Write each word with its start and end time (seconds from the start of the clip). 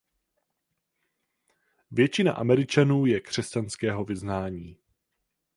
Většina 1.91 2.33
Američanů 2.33 3.05
je 3.05 3.21
křesťanského 3.21 4.03
vyznání. 4.03 4.77